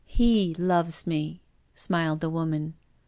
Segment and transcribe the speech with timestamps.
[0.07, 1.41] He loves me!"
[1.75, 2.73] smiled the woman.